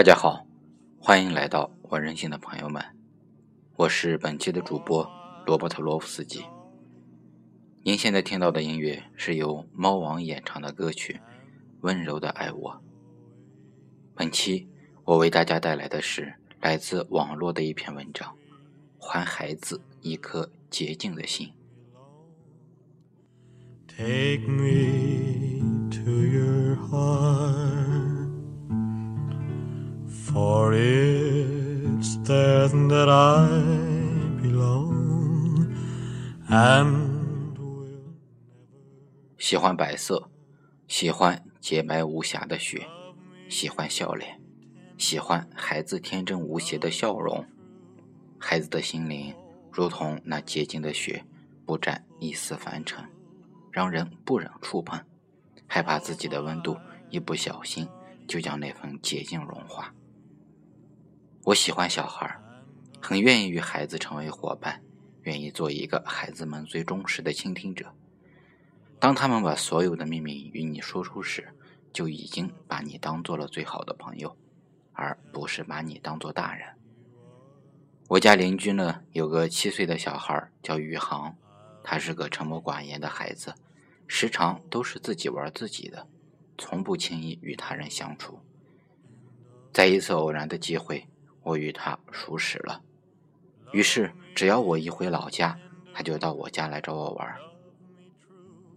[0.00, 0.46] 大家好，
[0.98, 2.82] 欢迎来到我任性的朋友们，
[3.76, 5.06] 我是本期的主播
[5.44, 6.42] 罗伯特·罗夫斯基。
[7.82, 11.12] 您现在听到的音乐是由猫王演唱的歌曲
[11.82, 12.70] 《温柔的爱我》。
[14.14, 14.66] 本期
[15.04, 18.34] 我为大家带来的是来自网络的一篇文章，
[19.06, 21.46] 《还孩子一颗洁净的心》。
[23.86, 27.29] Take me to your heart,
[32.72, 33.48] that I
[36.48, 37.86] and will
[39.38, 40.30] 喜欢白色，
[40.86, 42.86] 喜欢洁白无瑕的雪，
[43.48, 44.40] 喜欢笑脸，
[44.98, 47.44] 喜欢孩子天真无邪的笑容。
[48.38, 49.34] 孩子的心灵
[49.72, 51.24] 如同那洁净的雪，
[51.64, 53.04] 不沾一丝凡尘，
[53.70, 55.00] 让人不忍触碰，
[55.66, 56.76] 害怕自己的温度
[57.10, 57.88] 一不小心
[58.26, 59.92] 就将那份洁净融化。
[61.44, 62.40] 我喜欢小孩儿，
[63.00, 64.82] 很愿意与孩子成为伙伴，
[65.22, 67.92] 愿意做一个孩子们最忠实的倾听者。
[68.98, 71.48] 当他们把所有的秘密与你说出时，
[71.92, 74.36] 就已经把你当做了最好的朋友，
[74.92, 76.68] 而不是把你当做大人。
[78.08, 81.34] 我家邻居呢有个七岁的小孩叫宇航，
[81.82, 83.54] 他是个沉默寡言的孩子，
[84.06, 86.06] 时常都是自己玩自己的，
[86.58, 88.38] 从不轻易与他人相处。
[89.72, 91.06] 在一次偶然的机会，
[91.42, 92.82] 我与他熟识了，
[93.72, 95.58] 于是只要我一回老家，
[95.92, 97.36] 他就到我家来找我玩。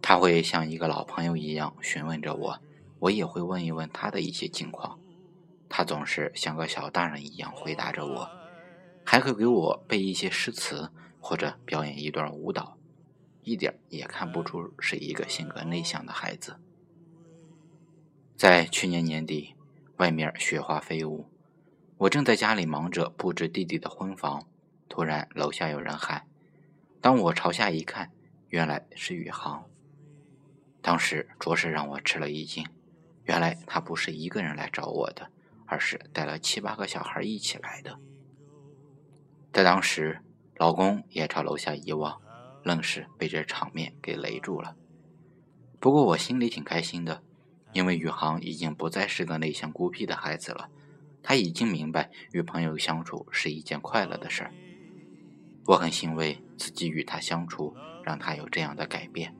[0.00, 2.58] 他会像一个老朋友一样询问着我，
[2.98, 4.98] 我也会问一问他的一些近况。
[5.68, 8.28] 他总是像个小大人一样回答着我，
[9.04, 12.76] 还会给我背一些诗词或者表演一段舞蹈，
[13.42, 16.56] 一点也看不出是一个性格内向的孩子。
[18.36, 19.54] 在去年年底，
[19.96, 21.26] 外面雪花飞舞，
[21.96, 24.44] 我正在家里忙着布置弟弟的婚房，
[24.92, 26.26] 突然楼下有人喊。
[27.00, 28.12] 当我朝下一看，
[28.50, 29.64] 原来是宇航。
[30.82, 32.66] 当时着实让我吃了一惊，
[33.24, 35.30] 原来他不是一个人来找我的，
[35.64, 37.98] 而是带了七八个小孩一起来的。
[39.50, 40.20] 在当时，
[40.56, 42.20] 老公也朝楼下一望，
[42.62, 44.76] 愣是被这场面给雷住了。
[45.80, 47.22] 不过我心里挺开心的，
[47.72, 50.68] 因为宇航已经不再是个内向孤僻的孩子了，
[51.22, 54.52] 他已经明白与朋友相处是一件快乐的事儿。
[55.64, 57.74] 我很欣慰自己与他相处，
[58.04, 59.34] 让他有这样的改变。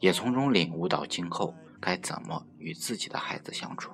[0.00, 3.92] 也从中领悟到今后该怎么与自己的孩子相处。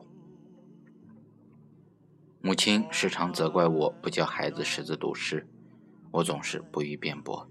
[2.40, 5.46] 母亲时常责怪我不教孩子识字读诗，
[6.12, 7.50] 我总是不予辩驳。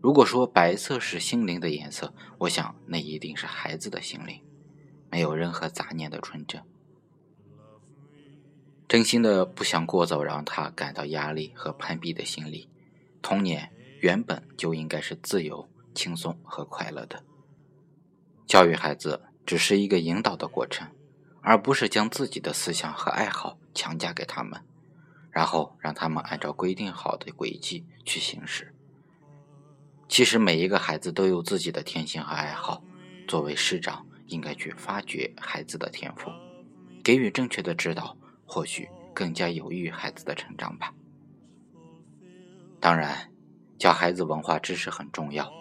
[0.00, 4.42] 如果说白色是心灵的颜色，我想那一定是孩子的心灵，
[5.10, 6.62] 没有任何杂念的纯真。
[8.88, 12.69] 真心的不想过早让他感到压力和攀比的心理。
[13.22, 13.70] 童年
[14.00, 17.22] 原本就应该是自由、轻松和快乐的。
[18.46, 20.88] 教育孩子只是一个引导的过程，
[21.40, 24.60] 而不是将自己的思想和爱好强加给他们，
[25.30, 28.74] 然后让他们按照规定好的轨迹去行事。
[30.08, 32.82] 其实每一个孩子都有自己的天性和爱好，
[33.28, 36.30] 作为师长应该去发掘孩子的天赋，
[37.04, 40.92] 给予正确的指导，或许更加有益于孩子的成长吧。
[42.80, 43.30] 当然，
[43.78, 45.52] 教孩子文化知识很重要。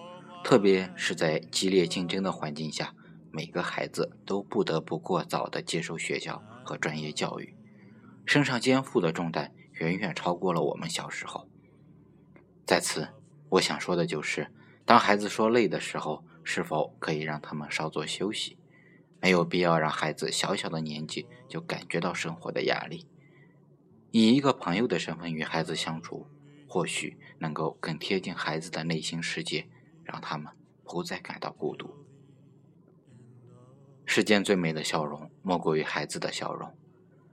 [0.41, 2.95] 特别是在激烈竞争的环境下，
[3.29, 7.53] 每个孩子都不得不过早的接受学校和专业教育，
[8.25, 11.49] 身上肩负的重担远远超过了我们小时候。
[12.65, 13.09] 在此，
[13.49, 14.47] 我想说的就是，
[14.85, 18.57] 当孩子说累的时候，是否可以让他们稍作休息？
[19.19, 23.05] 没有必要让孩子小小的年纪就感觉到生活的压力。
[24.11, 26.25] 以一个朋友的身份与孩子相处，
[26.69, 29.67] 或许能够更贴近孩子的内心世界。
[30.11, 30.51] 让他们
[30.83, 31.93] 不再感到孤独。
[34.07, 36.75] 世间最美的笑容，莫过于孩子的笑容。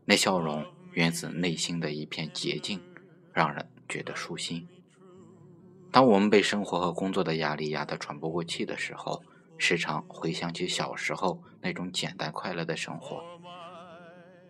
[0.05, 0.62] 那笑容
[0.93, 2.83] 源自内心的一片洁净，
[3.33, 4.69] 让人觉得舒心。
[5.91, 9.23] 当我们被生活和工作的压力压得喘不过气的时候，
[9.56, 13.25] 时常回想起小时候那种简单快乐的生活。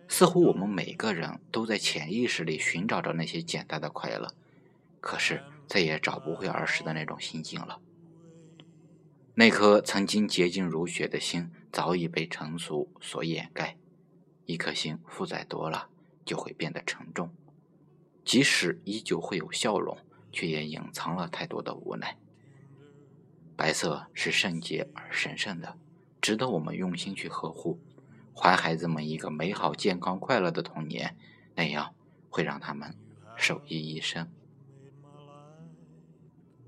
[0.09, 4.33] 似乎我们每个人都在潜意识里寻找着那些简单的快乐，
[4.99, 7.79] 可是再也找不回儿时的那种心境了。
[9.35, 13.77] 那颗曾经洁净如雪的心早已被成熟所掩盖。
[14.45, 15.89] 一颗心负载多了，
[16.25, 17.29] 就会变得沉重。
[18.23, 19.97] 即使依旧会有笑容，
[20.31, 22.17] 却也隐藏了太多的无奈。
[23.55, 25.77] 白色是圣洁而神圣的，
[26.21, 27.79] 值得我们用心去呵护。
[28.33, 31.17] 还孩子们一个美好、健康、快乐的童年，
[31.55, 31.93] 那样
[32.29, 32.95] 会让他们
[33.35, 34.29] 受益一生。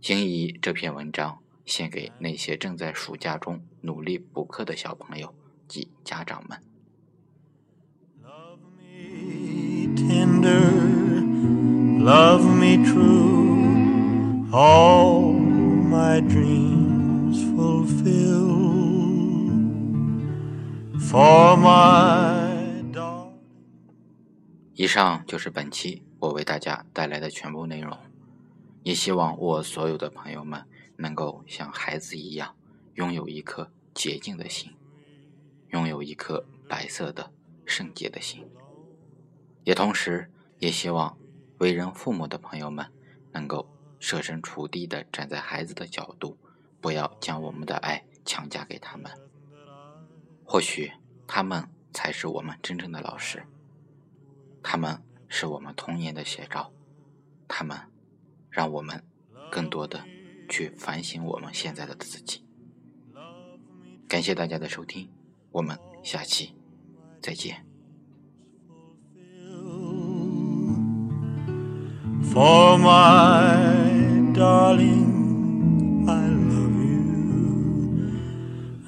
[0.02, 5.34] 请以这篇文章献给那些正在暑假中努力补课的小朋友
[5.68, 6.60] 及家长们。
[12.02, 18.48] Love me true, all my dreams fulfill.
[20.98, 23.34] For my darling.
[24.76, 28.09] 以上就是本期我为大家带来的全部内容。
[28.90, 30.66] 也希望我所有的朋友们
[30.98, 32.56] 能够像孩子一样，
[32.96, 34.74] 拥有一颗洁净的心，
[35.68, 37.32] 拥有一颗白色的
[37.68, 38.50] 圣洁的心。
[39.64, 41.16] 也同时，也希望
[41.60, 42.92] 为人父母的朋友们
[43.32, 43.70] 能够
[44.00, 46.36] 设身处地的站在孩子的角度，
[46.82, 49.12] 不要将我们的爱强加给他们。
[50.44, 50.92] 或许
[51.28, 53.46] 他们才是我们真正的老师，
[54.64, 56.74] 他们是我们童年的写照，
[57.48, 57.78] 他们
[58.50, 59.04] 让我们
[59.52, 60.04] 更多的
[60.48, 62.44] 去反省我们现在的自己。
[64.08, 65.10] 感谢大家的收听，
[65.52, 66.56] 我们下期
[67.22, 67.66] 再见。
[72.32, 78.12] For my darling, I love you,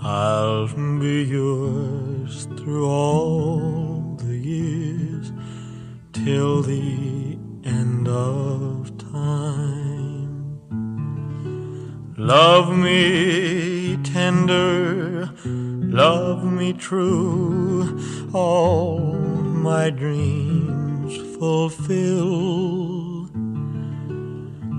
[0.00, 5.32] I'll be yours through all the years
[6.12, 10.60] till the end of time.
[12.16, 18.00] Love me tender, love me true,
[18.32, 19.12] all
[19.68, 19.90] my
[21.12, 23.26] dreams fulfill.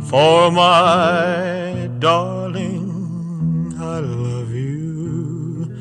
[0.09, 5.75] For my darling, I love you,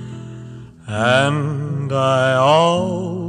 [0.87, 3.22] and I always